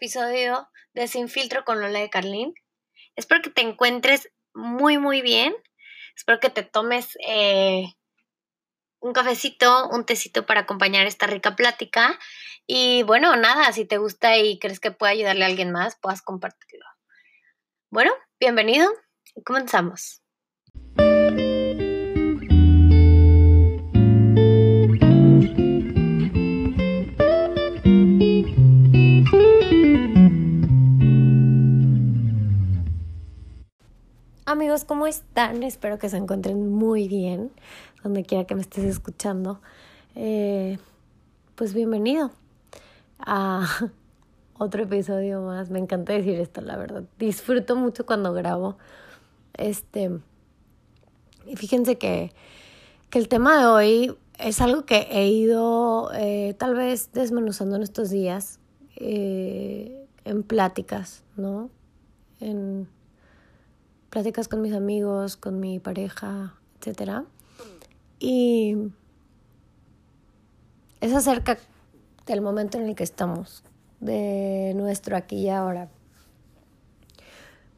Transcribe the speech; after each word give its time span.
episodio 0.00 0.66
de 0.94 1.08
Sin 1.08 1.28
Filtro 1.28 1.62
con 1.66 1.78
Lola 1.78 1.98
de 1.98 2.08
Carlín. 2.08 2.54
Espero 3.16 3.42
que 3.42 3.50
te 3.50 3.60
encuentres 3.60 4.32
muy, 4.54 4.96
muy 4.96 5.20
bien. 5.20 5.54
Espero 6.16 6.40
que 6.40 6.48
te 6.48 6.62
tomes 6.62 7.18
eh, 7.28 7.84
un 9.00 9.12
cafecito, 9.12 9.90
un 9.90 10.06
tecito 10.06 10.46
para 10.46 10.60
acompañar 10.60 11.06
esta 11.06 11.26
rica 11.26 11.54
plática. 11.54 12.18
Y 12.66 13.02
bueno, 13.02 13.36
nada, 13.36 13.70
si 13.74 13.84
te 13.84 13.98
gusta 13.98 14.38
y 14.38 14.58
crees 14.58 14.80
que 14.80 14.90
puede 14.90 15.12
ayudarle 15.12 15.44
a 15.44 15.48
alguien 15.48 15.70
más, 15.70 15.96
puedas 16.00 16.22
compartirlo. 16.22 16.86
Bueno, 17.90 18.12
bienvenido 18.40 18.90
y 19.34 19.42
comenzamos. 19.42 20.19
Amigos, 34.50 34.84
¿cómo 34.84 35.06
están? 35.06 35.62
Espero 35.62 36.00
que 36.00 36.08
se 36.08 36.16
encuentren 36.16 36.72
muy 36.72 37.06
bien, 37.06 37.52
donde 38.02 38.24
quiera 38.24 38.48
que 38.48 38.56
me 38.56 38.62
estés 38.62 38.82
escuchando. 38.82 39.60
Eh, 40.16 40.76
pues 41.54 41.72
bienvenido 41.72 42.32
a 43.20 43.64
otro 44.58 44.82
episodio 44.82 45.40
más. 45.40 45.70
Me 45.70 45.78
encanta 45.78 46.14
decir 46.14 46.40
esto, 46.40 46.62
la 46.62 46.76
verdad. 46.76 47.04
Disfruto 47.16 47.76
mucho 47.76 48.04
cuando 48.04 48.32
grabo. 48.32 48.76
Este. 49.54 50.18
Y 51.46 51.54
fíjense 51.54 51.96
que, 51.96 52.32
que 53.08 53.20
el 53.20 53.28
tema 53.28 53.56
de 53.56 53.66
hoy 53.66 54.18
es 54.40 54.60
algo 54.60 54.84
que 54.84 55.06
he 55.12 55.28
ido 55.28 56.10
eh, 56.12 56.56
tal 56.58 56.74
vez 56.74 57.12
desmenuzando 57.12 57.76
en 57.76 57.84
estos 57.84 58.10
días, 58.10 58.58
eh, 58.96 60.08
en 60.24 60.42
pláticas, 60.42 61.22
¿no? 61.36 61.70
En 62.40 62.88
pláticas 64.10 64.48
con 64.48 64.60
mis 64.60 64.74
amigos, 64.74 65.36
con 65.36 65.60
mi 65.60 65.78
pareja, 65.78 66.54
etc. 66.80 67.22
Y 68.18 68.76
es 71.00 71.14
acerca 71.14 71.58
del 72.26 72.42
momento 72.42 72.78
en 72.78 72.88
el 72.88 72.94
que 72.94 73.04
estamos, 73.04 73.64
de 74.00 74.72
nuestro 74.76 75.16
aquí 75.16 75.36
y 75.36 75.48
ahora. 75.48 75.88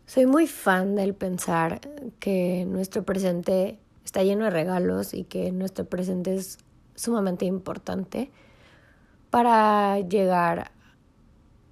Soy 0.07 0.27
muy 0.27 0.47
fan 0.47 0.95
del 0.97 1.15
pensar 1.15 1.81
que 2.19 2.67
nuestro 2.67 3.05
presente 3.05 3.79
está 4.05 4.23
lleno 4.23 4.45
de 4.45 4.51
regalos 4.51 5.15
y 5.15 5.25
que 5.25 5.53
nuestro 5.53 5.85
presente 5.85 6.35
es 6.35 6.59
sumamente 6.95 7.45
importante 7.45 8.31
para 9.31 10.01
llegar 10.01 10.71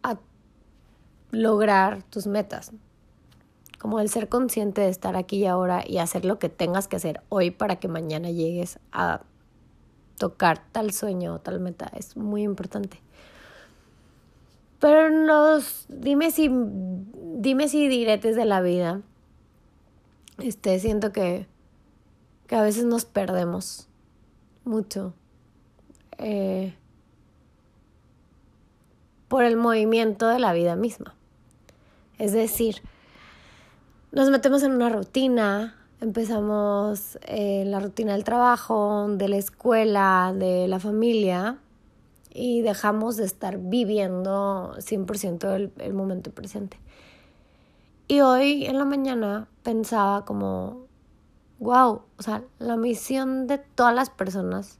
a 0.02 0.18
lograr 1.32 2.02
tus 2.04 2.26
metas, 2.26 2.72
como 3.80 3.98
el 3.98 4.10
ser 4.10 4.28
consciente 4.28 4.82
de 4.82 4.90
estar 4.90 5.16
aquí 5.16 5.38
y 5.38 5.46
ahora 5.46 5.82
y 5.86 5.98
hacer 5.98 6.26
lo 6.26 6.38
que 6.38 6.50
tengas 6.50 6.86
que 6.86 6.96
hacer 6.96 7.22
hoy 7.30 7.50
para 7.50 7.76
que 7.76 7.88
mañana 7.88 8.30
llegues 8.30 8.78
a 8.92 9.22
tocar 10.18 10.62
tal 10.70 10.92
sueño 10.92 11.36
o 11.36 11.38
tal 11.38 11.60
meta 11.60 11.90
es 11.96 12.14
muy 12.14 12.42
importante. 12.42 13.00
Pero 14.80 15.08
nos, 15.08 15.86
dime 15.88 16.30
si, 16.30 16.50
dime 16.52 17.68
si 17.68 17.88
diretes 17.88 18.36
de 18.36 18.44
la 18.44 18.60
vida, 18.60 19.00
este, 20.42 20.78
siento 20.78 21.10
que, 21.10 21.46
que 22.48 22.56
a 22.56 22.62
veces 22.62 22.84
nos 22.84 23.06
perdemos 23.06 23.88
mucho 24.64 25.14
eh, 26.18 26.74
por 29.28 29.44
el 29.44 29.56
movimiento 29.56 30.28
de 30.28 30.38
la 30.38 30.52
vida 30.52 30.76
misma. 30.76 31.14
Es 32.18 32.34
decir, 32.34 32.82
nos 34.12 34.30
metemos 34.30 34.62
en 34.62 34.72
una 34.72 34.88
rutina, 34.88 35.76
empezamos 36.00 37.18
eh, 37.22 37.64
la 37.66 37.80
rutina 37.80 38.14
del 38.14 38.24
trabajo, 38.24 39.06
de 39.08 39.28
la 39.28 39.36
escuela, 39.36 40.34
de 40.36 40.66
la 40.66 40.80
familia 40.80 41.58
y 42.32 42.62
dejamos 42.62 43.16
de 43.16 43.24
estar 43.24 43.58
viviendo 43.58 44.74
100% 44.78 45.54
el, 45.54 45.72
el 45.78 45.94
momento 45.94 46.32
presente. 46.32 46.78
Y 48.08 48.20
hoy 48.20 48.66
en 48.66 48.78
la 48.78 48.84
mañana 48.84 49.46
pensaba 49.62 50.24
como, 50.24 50.86
wow, 51.60 52.02
o 52.18 52.22
sea, 52.22 52.42
la 52.58 52.76
misión 52.76 53.46
de 53.46 53.58
todas 53.58 53.94
las 53.94 54.10
personas, 54.10 54.78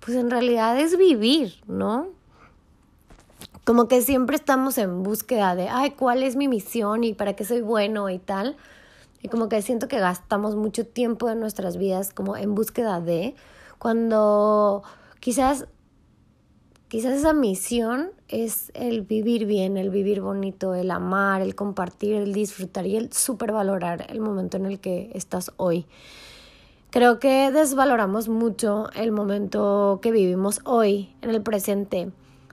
pues 0.00 0.16
en 0.18 0.30
realidad 0.30 0.78
es 0.78 0.98
vivir, 0.98 1.54
¿no? 1.66 2.08
Como 3.64 3.86
que 3.86 4.02
siempre 4.02 4.36
estamos 4.36 4.76
en 4.78 5.02
búsqueda 5.02 5.54
de, 5.54 5.68
ay, 5.68 5.92
¿cuál 5.92 6.22
es 6.22 6.36
mi 6.36 6.48
misión 6.48 7.04
y 7.04 7.14
para 7.14 7.34
qué 7.34 7.44
soy 7.44 7.60
bueno 7.60 8.10
y 8.10 8.18
tal? 8.18 8.56
Y 9.22 9.28
como 9.28 9.48
que 9.48 9.62
siento 9.62 9.86
que 9.86 10.00
gastamos 10.00 10.56
mucho 10.56 10.84
tiempo 10.84 11.30
en 11.30 11.38
nuestras 11.38 11.76
vidas 11.76 12.12
como 12.12 12.36
en 12.36 12.56
búsqueda 12.56 13.00
de, 13.00 13.36
cuando 13.78 14.82
quizás, 15.20 15.68
quizás 16.88 17.12
esa 17.12 17.32
misión 17.32 18.10
es 18.26 18.72
el 18.74 19.02
vivir 19.02 19.46
bien, 19.46 19.76
el 19.76 19.90
vivir 19.90 20.20
bonito, 20.20 20.74
el 20.74 20.90
amar, 20.90 21.40
el 21.40 21.54
compartir, 21.54 22.16
el 22.16 22.32
disfrutar 22.32 22.86
y 22.86 22.96
el 22.96 23.12
supervalorar 23.12 24.06
el 24.08 24.20
momento 24.20 24.56
en 24.56 24.66
el 24.66 24.80
que 24.80 25.12
estás 25.14 25.52
hoy. 25.56 25.86
Creo 26.90 27.20
que 27.20 27.52
desvaloramos 27.52 28.28
mucho 28.28 28.90
el 28.96 29.12
momento 29.12 30.00
que 30.02 30.10
vivimos 30.10 30.60
hoy, 30.64 31.14
en 31.22 31.30
el 31.30 31.42
presente 31.42 32.10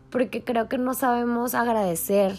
porque 0.09 0.43
creo 0.43 0.67
que 0.69 0.77
no 0.77 0.93
sabemos 0.93 1.53
agradecer 1.53 2.35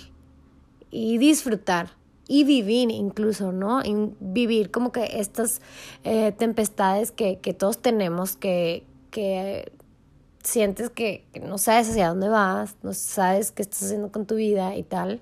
y 0.91 1.19
disfrutar 1.19 1.91
y 2.27 2.45
vivir 2.45 2.91
incluso, 2.91 3.51
¿no? 3.51 3.83
Vivir 4.21 4.71
como 4.71 4.93
que 4.93 5.19
estas 5.19 5.61
eh, 6.05 6.33
tempestades 6.33 7.11
que, 7.11 7.39
que, 7.39 7.55
todos 7.55 7.79
tenemos, 7.79 8.37
que, 8.37 8.85
que 9.11 9.73
sientes 10.43 10.91
que, 10.91 11.25
no 11.43 11.59
sabes 11.59 11.91
hacia 11.91 12.09
dónde 12.09 12.29
vas, 12.29 12.77
no 12.83 12.95
sabes 12.95 13.51
qué 13.51 13.63
estás 13.63 13.83
haciendo 13.83 14.13
con 14.13 14.27
tu 14.27 14.37
vida 14.37 14.77
y 14.77 14.83
tal. 14.83 15.21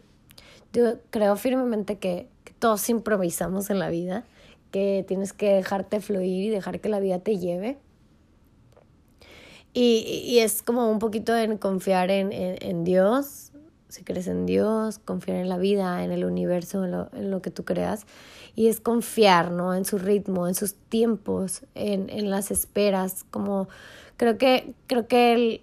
Yo 0.72 0.98
creo 1.10 1.36
firmemente 1.36 1.96
que 1.96 2.28
todos 2.58 2.88
improvisamos 2.90 3.70
en 3.70 3.78
la 3.78 3.88
vida, 3.88 4.24
que 4.70 5.04
tienes 5.08 5.32
que 5.32 5.54
dejarte 5.54 6.00
fluir 6.00 6.44
y 6.44 6.50
dejar 6.50 6.80
que 6.80 6.88
la 6.88 7.00
vida 7.00 7.20
te 7.20 7.38
lleve. 7.38 7.78
Y, 9.80 10.24
y 10.26 10.40
es 10.40 10.62
como 10.62 10.90
un 10.90 10.98
poquito 10.98 11.36
en 11.36 11.56
confiar 11.56 12.10
en, 12.10 12.32
en, 12.32 12.82
Dios, 12.82 13.52
si 13.88 14.02
crees 14.02 14.26
en 14.26 14.44
Dios, 14.44 14.98
confiar 14.98 15.36
en 15.36 15.48
la 15.48 15.56
vida, 15.56 16.02
en 16.02 16.10
el 16.10 16.24
universo, 16.24 16.84
en 16.84 16.90
lo, 16.90 17.08
en 17.12 17.30
lo 17.30 17.42
que 17.42 17.52
tú 17.52 17.64
creas. 17.64 18.04
Y 18.56 18.66
es 18.66 18.80
confiar, 18.80 19.52
¿no? 19.52 19.74
En 19.74 19.84
su 19.84 19.98
ritmo, 19.98 20.48
en 20.48 20.56
sus 20.56 20.74
tiempos, 20.74 21.62
en, 21.76 22.10
en 22.10 22.28
las 22.28 22.50
esperas. 22.50 23.24
Como 23.30 23.68
creo 24.16 24.36
que, 24.36 24.74
creo 24.88 25.06
que 25.06 25.32
el, 25.34 25.60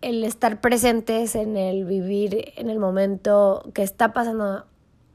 el 0.00 0.24
estar 0.24 0.62
presentes 0.62 1.34
en 1.34 1.58
el 1.58 1.84
vivir 1.84 2.54
en 2.56 2.70
el 2.70 2.78
momento 2.78 3.70
que 3.74 3.82
está 3.82 4.14
pasando 4.14 4.64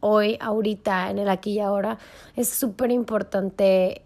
hoy, 0.01 0.37
ahorita, 0.39 1.09
en 1.09 1.17
el 1.17 1.29
aquí 1.29 1.53
y 1.53 1.61
ahora, 1.61 1.97
es 2.35 2.47
súper 2.47 2.91
importante 2.91 4.03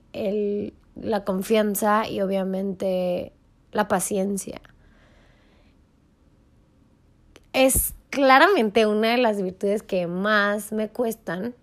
la 0.95 1.25
confianza 1.25 2.07
y 2.07 2.21
obviamente 2.21 3.33
la 3.71 3.87
paciencia. 3.87 4.61
Es 7.53 7.93
claramente 8.09 8.85
una 8.85 9.11
de 9.11 9.17
las 9.17 9.41
virtudes 9.41 9.83
que 9.83 10.07
más 10.07 10.71
me 10.71 10.89
cuestan, 10.89 11.55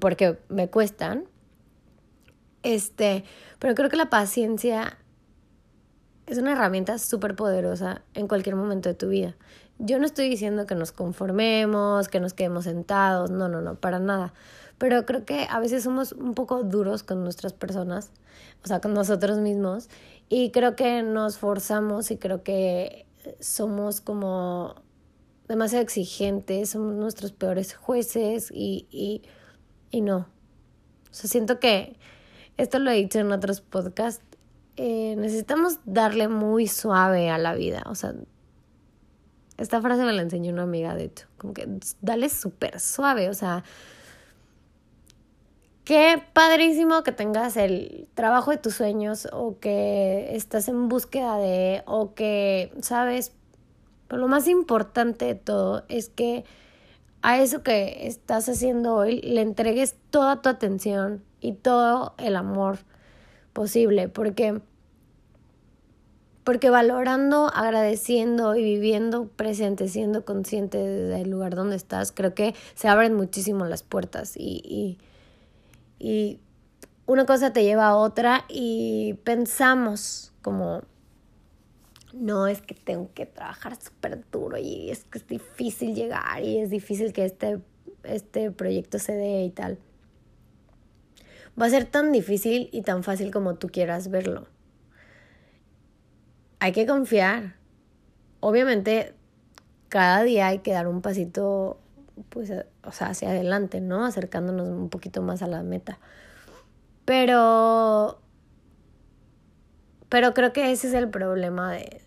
porque 0.00 0.38
me 0.48 0.68
cuestan, 0.68 1.24
este, 2.62 3.24
pero 3.58 3.74
creo 3.74 3.88
que 3.88 3.96
la 3.96 4.10
paciencia 4.10 4.98
es 6.26 6.38
una 6.38 6.52
herramienta 6.52 6.98
súper 6.98 7.34
poderosa 7.34 8.02
en 8.14 8.28
cualquier 8.28 8.56
momento 8.56 8.88
de 8.88 8.94
tu 8.94 9.08
vida. 9.08 9.34
Yo 9.82 9.98
no 9.98 10.04
estoy 10.04 10.28
diciendo 10.28 10.66
que 10.66 10.74
nos 10.74 10.92
conformemos, 10.92 12.08
que 12.08 12.20
nos 12.20 12.34
quedemos 12.34 12.64
sentados, 12.64 13.30
no, 13.30 13.48
no, 13.48 13.62
no, 13.62 13.76
para 13.76 13.98
nada. 13.98 14.34
Pero 14.78 15.06
creo 15.06 15.24
que 15.24 15.46
a 15.50 15.58
veces 15.58 15.82
somos 15.84 16.12
un 16.12 16.34
poco 16.34 16.62
duros 16.62 17.02
con 17.02 17.24
nuestras 17.24 17.52
personas, 17.54 18.12
o 18.62 18.68
sea, 18.68 18.80
con 18.80 18.94
nosotros 18.94 19.38
mismos, 19.38 19.88
y 20.28 20.50
creo 20.50 20.76
que 20.76 21.02
nos 21.02 21.38
forzamos 21.38 22.10
y 22.10 22.18
creo 22.18 22.42
que 22.42 23.06
somos 23.40 24.00
como 24.00 24.74
demasiado 25.48 25.82
exigentes, 25.82 26.70
somos 26.70 26.94
nuestros 26.94 27.32
peores 27.32 27.74
jueces 27.74 28.50
y, 28.52 28.86
y, 28.90 29.22
y 29.90 30.02
no. 30.02 30.28
O 31.10 31.14
sea, 31.14 31.28
siento 31.28 31.58
que 31.58 31.96
esto 32.56 32.78
lo 32.78 32.90
he 32.90 32.94
dicho 32.94 33.18
en 33.18 33.32
otros 33.32 33.60
podcasts, 33.60 34.22
eh, 34.76 35.14
necesitamos 35.16 35.80
darle 35.84 36.28
muy 36.28 36.66
suave 36.66 37.30
a 37.30 37.38
la 37.38 37.54
vida. 37.54 37.82
O 37.86 37.94
sea, 37.94 38.14
esta 39.60 39.80
frase 39.80 40.04
me 40.04 40.12
la 40.12 40.22
enseñó 40.22 40.52
una 40.52 40.62
amiga, 40.62 40.94
de 40.94 41.04
hecho, 41.04 41.26
como 41.38 41.54
que 41.54 41.68
dale 42.00 42.28
súper 42.28 42.80
suave, 42.80 43.28
o 43.28 43.34
sea, 43.34 43.62
Qué 45.90 46.22
padrísimo 46.34 47.02
que 47.02 47.10
tengas 47.10 47.56
el 47.56 48.06
trabajo 48.14 48.52
de 48.52 48.58
tus 48.58 48.74
sueños 48.74 49.26
o 49.32 49.58
que 49.58 50.36
estás 50.36 50.68
en 50.68 50.88
búsqueda 50.88 51.36
de, 51.38 51.82
o 51.84 52.14
que, 52.14 52.72
sabes, 52.80 53.32
Pero 54.06 54.20
lo 54.20 54.28
más 54.28 54.46
importante 54.46 55.24
de 55.24 55.34
todo 55.34 55.82
es 55.88 56.08
que 56.08 56.44
a 57.22 57.40
eso 57.40 57.64
que 57.64 58.06
estás 58.06 58.48
haciendo 58.48 58.94
hoy 58.94 59.20
le 59.22 59.40
entregues 59.40 59.96
toda 60.10 60.40
tu 60.42 60.48
atención 60.48 61.24
y 61.40 61.54
todo 61.54 62.14
el 62.18 62.36
amor 62.36 62.78
posible, 63.52 64.08
porque 64.08 64.60
porque 66.50 66.68
valorando, 66.68 67.48
agradeciendo 67.54 68.56
y 68.56 68.64
viviendo 68.64 69.28
presente, 69.28 69.86
siendo 69.86 70.24
consciente 70.24 70.78
del 70.78 71.30
lugar 71.30 71.54
donde 71.54 71.76
estás, 71.76 72.10
creo 72.10 72.34
que 72.34 72.56
se 72.74 72.88
abren 72.88 73.14
muchísimo 73.14 73.66
las 73.66 73.84
puertas 73.84 74.36
y, 74.36 74.60
y, 74.64 76.04
y 76.04 76.40
una 77.06 77.24
cosa 77.24 77.52
te 77.52 77.62
lleva 77.62 77.86
a 77.86 77.94
otra 77.94 78.46
y 78.48 79.14
pensamos 79.22 80.32
como, 80.42 80.82
no 82.14 82.48
es 82.48 82.60
que 82.60 82.74
tengo 82.74 83.10
que 83.14 83.26
trabajar 83.26 83.80
súper 83.80 84.24
duro 84.32 84.58
y 84.58 84.90
es 84.90 85.04
que 85.04 85.18
es 85.18 85.28
difícil 85.28 85.94
llegar 85.94 86.42
y 86.42 86.58
es 86.58 86.68
difícil 86.68 87.12
que 87.12 87.26
este, 87.26 87.60
este 88.02 88.50
proyecto 88.50 88.98
se 88.98 89.12
dé 89.12 89.44
y 89.44 89.50
tal. 89.50 89.78
Va 91.60 91.66
a 91.66 91.70
ser 91.70 91.84
tan 91.84 92.10
difícil 92.10 92.68
y 92.72 92.82
tan 92.82 93.04
fácil 93.04 93.30
como 93.30 93.54
tú 93.54 93.68
quieras 93.68 94.10
verlo 94.10 94.48
hay 96.60 96.72
que 96.72 96.86
confiar. 96.86 97.54
Obviamente, 98.40 99.14
cada 99.88 100.22
día 100.22 100.46
hay 100.46 100.60
que 100.60 100.72
dar 100.72 100.86
un 100.86 101.02
pasito, 101.02 101.78
pues, 102.28 102.52
o 102.84 102.92
sea, 102.92 103.08
hacia 103.08 103.30
adelante, 103.30 103.80
¿no? 103.80 104.04
Acercándonos 104.04 104.68
un 104.68 104.88
poquito 104.88 105.22
más 105.22 105.42
a 105.42 105.46
la 105.46 105.62
meta. 105.62 105.98
Pero, 107.04 108.20
pero 110.08 110.32
creo 110.34 110.52
que 110.52 110.70
ese 110.70 110.88
es 110.88 110.94
el 110.94 111.08
problema 111.08 111.72
de, 111.72 112.02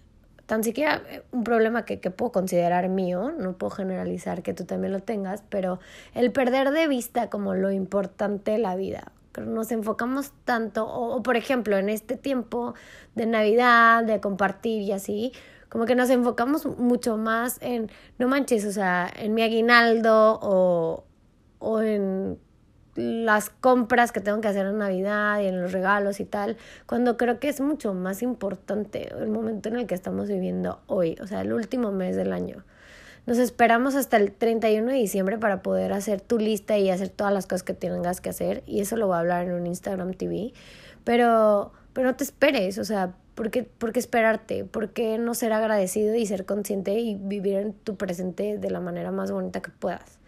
tan 0.45 0.63
siquiera 0.63 1.01
un 1.31 1.43
problema 1.43 1.83
que, 1.83 1.99
que 1.99 2.11
puedo 2.11 2.31
considerar 2.31 2.87
mío, 2.89 3.31
no 3.37 3.57
puedo 3.57 3.71
generalizar 3.71 4.43
que 4.43 4.53
tú 4.53 4.65
también 4.65 4.93
lo 4.93 4.99
tengas, 4.99 5.43
pero 5.49 5.79
el 6.13 6.31
perder 6.31 6.71
de 6.71 6.87
vista 6.87 7.29
como 7.29 7.55
lo 7.55 7.71
importante 7.71 8.51
de 8.51 8.59
la 8.59 8.75
vida 8.75 9.11
nos 9.41 9.71
enfocamos 9.71 10.31
tanto, 10.45 10.85
o, 10.87 11.21
por 11.23 11.37
ejemplo 11.37 11.77
en 11.77 11.89
este 11.89 12.17
tiempo 12.17 12.73
de 13.15 13.25
Navidad, 13.25 14.03
de 14.03 14.19
compartir 14.19 14.81
y 14.81 14.91
así, 14.91 15.33
como 15.69 15.85
que 15.85 15.95
nos 15.95 16.09
enfocamos 16.09 16.65
mucho 16.77 17.17
más 17.17 17.57
en, 17.61 17.89
no 18.19 18.27
manches, 18.27 18.65
o 18.65 18.71
sea, 18.71 19.11
en 19.15 19.33
mi 19.33 19.41
aguinaldo 19.41 20.39
o, 20.41 21.03
o 21.59 21.81
en 21.81 22.37
las 22.95 23.49
compras 23.49 24.11
que 24.11 24.19
tengo 24.19 24.39
que 24.39 24.47
hacer 24.47 24.67
en 24.67 24.77
Navidad 24.77 25.39
y 25.41 25.47
en 25.47 25.61
los 25.61 25.71
regalos 25.71 26.19
y 26.19 26.25
tal, 26.25 26.57
cuando 26.85 27.17
creo 27.17 27.39
que 27.39 27.49
es 27.49 27.59
mucho 27.59 27.93
más 27.93 28.21
importante 28.21 29.11
el 29.17 29.29
momento 29.29 29.69
en 29.69 29.77
el 29.77 29.87
que 29.87 29.95
estamos 29.95 30.27
viviendo 30.27 30.81
hoy, 30.87 31.17
o 31.21 31.27
sea, 31.27 31.41
el 31.41 31.53
último 31.53 31.91
mes 31.91 32.15
del 32.15 32.33
año. 32.33 32.63
Nos 33.25 33.37
esperamos 33.37 33.95
hasta 33.95 34.17
el 34.17 34.33
31 34.33 34.91
de 34.91 34.97
diciembre 34.97 35.37
para 35.37 35.61
poder 35.61 35.93
hacer 35.93 36.19
tu 36.19 36.37
lista 36.37 36.77
y 36.77 36.89
hacer 36.89 37.07
todas 37.07 37.33
las 37.33 37.45
cosas 37.45 37.63
que 37.63 37.73
tengas 37.73 38.19
que 38.19 38.29
hacer. 38.29 38.63
Y 38.65 38.81
eso 38.81 38.97
lo 38.97 39.07
voy 39.07 39.15
a 39.15 39.19
hablar 39.19 39.45
en 39.45 39.53
un 39.53 39.65
Instagram 39.65 40.13
TV. 40.13 40.51
Pero, 41.05 41.71
pero 41.93 42.09
no 42.09 42.15
te 42.17 42.25
esperes, 42.25 42.77
o 42.79 42.83
sea, 42.83 43.15
¿por 43.33 43.49
qué, 43.49 43.63
¿por 43.63 43.93
qué 43.93 43.99
esperarte? 43.99 44.65
¿Por 44.65 44.89
qué 44.89 45.17
no 45.17 45.35
ser 45.35 45.53
agradecido 45.53 46.15
y 46.15 46.25
ser 46.25 46.45
consciente 46.45 46.99
y 46.99 47.15
vivir 47.15 47.55
en 47.55 47.73
tu 47.73 47.95
presente 47.95 48.57
de 48.57 48.69
la 48.69 48.81
manera 48.81 49.11
más 49.11 49.31
bonita 49.31 49.61
que 49.61 49.71
puedas? 49.71 50.19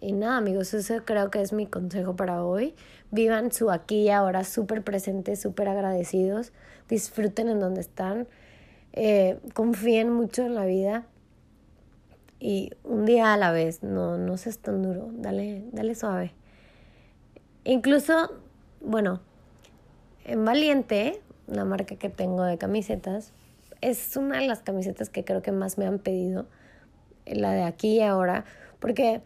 Y 0.00 0.12
nada, 0.12 0.38
amigos, 0.38 0.74
eso 0.74 1.04
creo 1.04 1.30
que 1.30 1.40
es 1.40 1.52
mi 1.52 1.66
consejo 1.66 2.16
para 2.16 2.44
hoy. 2.44 2.74
Vivan 3.12 3.52
su 3.52 3.70
aquí 3.70 4.02
y 4.02 4.10
ahora 4.10 4.42
súper 4.42 4.82
presentes, 4.82 5.40
súper 5.40 5.68
agradecidos. 5.68 6.52
Disfruten 6.88 7.48
en 7.48 7.60
donde 7.60 7.80
están. 7.80 8.26
Eh, 8.92 9.38
confíen 9.54 10.12
mucho 10.12 10.42
en 10.44 10.56
la 10.56 10.64
vida 10.64 11.06
y 12.42 12.72
un 12.82 13.04
día 13.04 13.32
a 13.32 13.36
la 13.36 13.52
vez, 13.52 13.84
no, 13.84 14.18
no 14.18 14.36
seas 14.36 14.58
tan 14.58 14.82
duro, 14.82 15.10
dale, 15.12 15.62
dale 15.70 15.94
suave. 15.94 16.32
Incluso, 17.62 18.32
bueno, 18.80 19.20
en 20.24 20.44
Valiente, 20.44 21.20
la 21.46 21.64
marca 21.64 21.94
que 21.94 22.08
tengo 22.08 22.42
de 22.42 22.58
camisetas, 22.58 23.32
es 23.80 24.16
una 24.16 24.40
de 24.40 24.48
las 24.48 24.58
camisetas 24.58 25.08
que 25.08 25.24
creo 25.24 25.40
que 25.40 25.52
más 25.52 25.78
me 25.78 25.86
han 25.86 26.00
pedido, 26.00 26.46
la 27.26 27.52
de 27.52 27.62
aquí 27.62 27.98
y 27.98 28.00
ahora, 28.00 28.44
porque 28.80 29.22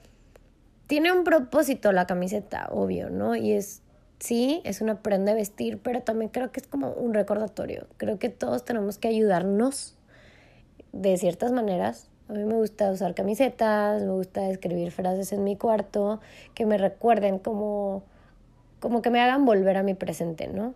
tiene 0.87 1.11
un 1.11 1.25
propósito 1.25 1.93
la 1.93 2.07
camiseta, 2.07 2.69
obvio, 2.71 3.09
¿no? 3.09 3.35
Y 3.35 3.53
es, 3.53 3.81
sí, 4.19 4.61
es 4.65 4.83
una 4.83 5.01
prenda 5.01 5.33
de 5.33 5.39
vestir, 5.39 5.79
pero 5.79 6.03
también 6.03 6.31
creo 6.31 6.53
que 6.53 6.61
es 6.61 6.67
como 6.67 6.91
un 6.91 7.15
recordatorio. 7.15 7.87
Creo 7.97 8.19
que 8.19 8.29
todos 8.29 8.67
tenemos 8.67 8.99
que 8.99 9.09
ayudarnos 9.09 9.97
de 10.93 11.17
ciertas 11.17 11.51
maneras 11.53 12.11
a 12.29 12.33
mí 12.33 12.45
me 12.45 12.55
gusta 12.55 12.91
usar 12.91 13.15
camisetas, 13.15 14.03
me 14.03 14.11
gusta 14.11 14.51
escribir 14.51 14.91
frases 14.91 15.33
en 15.33 15.45
mi 15.45 15.57
cuarto 15.57 16.21
que 16.55 16.67
me 16.67 16.77
recuerden 16.77 17.39
como, 17.39 18.03
como 18.81 19.01
que 19.01 19.11
me 19.11 19.21
hagan 19.21 19.45
volver 19.45 19.77
a 19.77 19.83
mi 19.83 19.95
presente, 19.95 20.49
¿no? 20.49 20.75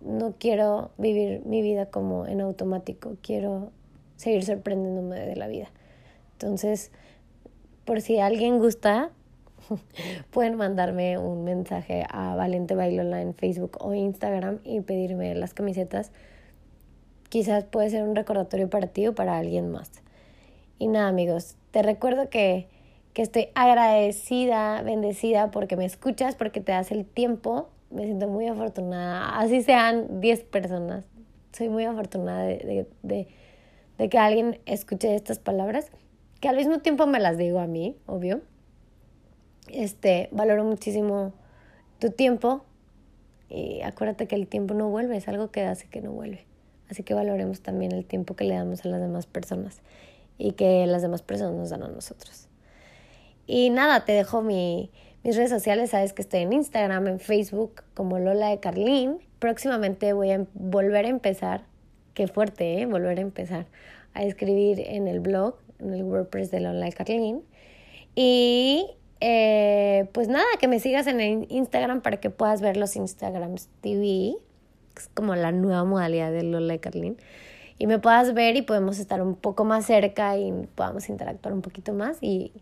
No 0.00 0.34
quiero 0.38 0.90
vivir 0.98 1.42
mi 1.44 1.62
vida 1.62 1.86
como 1.86 2.26
en 2.26 2.40
automático, 2.40 3.16
quiero 3.22 3.70
seguir 4.16 4.44
sorprendiéndome 4.44 5.20
de 5.20 5.36
la 5.36 5.46
vida. 5.46 5.70
Entonces, 6.32 6.90
por 7.84 8.00
si 8.00 8.18
alguien 8.18 8.58
gusta, 8.58 9.10
pueden 10.30 10.56
mandarme 10.56 11.18
un 11.18 11.44
mensaje 11.44 12.04
a 12.10 12.34
Valente 12.34 12.74
Bailola 12.74 13.22
en 13.22 13.34
Facebook 13.34 13.78
o 13.80 13.94
Instagram 13.94 14.58
y 14.64 14.80
pedirme 14.80 15.34
las 15.36 15.54
camisetas. 15.54 16.10
Quizás 17.28 17.64
puede 17.64 17.90
ser 17.90 18.02
un 18.02 18.16
recordatorio 18.16 18.68
para 18.68 18.88
ti 18.88 19.06
o 19.06 19.14
para 19.14 19.38
alguien 19.38 19.70
más. 19.70 19.90
Y 20.78 20.86
nada, 20.86 21.08
amigos, 21.08 21.56
te 21.72 21.82
recuerdo 21.82 22.30
que, 22.30 22.68
que 23.12 23.22
estoy 23.22 23.48
agradecida, 23.54 24.80
bendecida 24.82 25.50
porque 25.50 25.76
me 25.76 25.84
escuchas, 25.84 26.36
porque 26.36 26.60
te 26.60 26.72
das 26.72 26.92
el 26.92 27.04
tiempo. 27.04 27.68
Me 27.90 28.04
siento 28.04 28.28
muy 28.28 28.46
afortunada, 28.46 29.38
así 29.38 29.62
sean 29.62 30.20
10 30.20 30.44
personas. 30.44 31.04
Soy 31.52 31.68
muy 31.68 31.84
afortunada 31.84 32.44
de, 32.44 32.86
de, 33.02 33.26
de, 33.96 34.08
que 34.08 34.18
alguien 34.18 34.60
escuche 34.66 35.14
estas 35.14 35.38
palabras, 35.38 35.90
que 36.40 36.48
al 36.48 36.56
mismo 36.56 36.78
tiempo 36.78 37.06
me 37.06 37.18
las 37.18 37.38
digo 37.38 37.58
a 37.58 37.66
mí, 37.66 37.96
obvio. 38.06 38.42
Este, 39.68 40.28
valoro 40.30 40.64
muchísimo 40.64 41.32
tu 41.98 42.10
tiempo 42.10 42.64
y 43.48 43.80
acuérdate 43.80 44.28
que 44.28 44.36
el 44.36 44.46
tiempo 44.46 44.74
no 44.74 44.90
vuelve, 44.90 45.16
es 45.16 45.26
algo 45.26 45.50
que 45.50 45.62
hace 45.62 45.88
que 45.88 46.00
no 46.00 46.12
vuelve. 46.12 46.44
Así 46.88 47.02
que 47.02 47.14
valoremos 47.14 47.62
también 47.62 47.92
el 47.92 48.04
tiempo 48.04 48.36
que 48.36 48.44
le 48.44 48.54
damos 48.54 48.84
a 48.84 48.88
las 48.88 49.00
demás 49.00 49.26
personas 49.26 49.80
y 50.38 50.52
que 50.52 50.86
las 50.86 51.02
demás 51.02 51.22
personas 51.22 51.54
nos 51.54 51.70
dan 51.70 51.82
a 51.82 51.88
nosotros. 51.88 52.48
Y 53.46 53.70
nada, 53.70 54.04
te 54.04 54.12
dejo 54.12 54.42
mi, 54.42 54.90
mis 55.24 55.36
redes 55.36 55.50
sociales, 55.50 55.90
sabes 55.90 56.12
que 56.12 56.22
estoy 56.22 56.40
en 56.40 56.52
Instagram, 56.52 57.08
en 57.08 57.20
Facebook 57.20 57.82
como 57.94 58.18
Lola 58.18 58.48
de 58.48 58.60
Carlín. 58.60 59.18
Próximamente 59.38 60.12
voy 60.12 60.30
a 60.30 60.46
volver 60.54 61.06
a 61.06 61.08
empezar, 61.08 61.64
qué 62.14 62.28
fuerte, 62.28 62.80
¿eh? 62.80 62.86
volver 62.86 63.18
a 63.18 63.22
empezar 63.22 63.66
a 64.14 64.22
escribir 64.22 64.80
en 64.80 65.08
el 65.08 65.20
blog, 65.20 65.56
en 65.80 65.92
el 65.92 66.04
WordPress 66.04 66.50
de 66.50 66.60
Lola 66.60 66.86
de 66.86 66.92
Carlín. 66.92 67.42
Y 68.14 68.86
eh, 69.20 70.08
pues 70.12 70.28
nada, 70.28 70.46
que 70.60 70.68
me 70.68 70.78
sigas 70.78 71.06
en 71.06 71.46
Instagram 71.48 72.00
para 72.00 72.18
que 72.18 72.30
puedas 72.30 72.60
ver 72.60 72.76
los 72.76 72.94
Instagrams 72.96 73.68
TV, 73.80 74.36
es 74.96 75.08
como 75.14 75.34
la 75.34 75.52
nueva 75.52 75.84
modalidad 75.84 76.30
de 76.32 76.42
Lola 76.42 76.74
de 76.74 76.80
Carlín 76.80 77.16
y 77.78 77.86
me 77.86 77.98
puedas 77.98 78.34
ver 78.34 78.56
y 78.56 78.62
podemos 78.62 78.98
estar 78.98 79.22
un 79.22 79.36
poco 79.36 79.64
más 79.64 79.86
cerca 79.86 80.36
y 80.36 80.52
podamos 80.74 81.08
interactuar 81.08 81.54
un 81.54 81.62
poquito 81.62 81.92
más. 81.92 82.18
Y, 82.20 82.52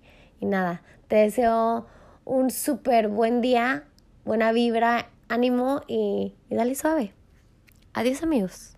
y 0.40 0.46
nada, 0.46 0.82
te 1.08 1.16
deseo 1.16 1.86
un 2.24 2.50
súper 2.50 3.08
buen 3.08 3.40
día, 3.40 3.84
buena 4.24 4.52
vibra, 4.52 5.08
ánimo 5.28 5.82
y, 5.86 6.34
y 6.50 6.54
dale 6.54 6.74
suave. 6.74 7.12
Adiós 7.94 8.22
amigos. 8.22 8.75